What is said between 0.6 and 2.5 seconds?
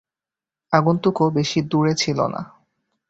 আগন্তুকও বেশি দূরে ছিল না।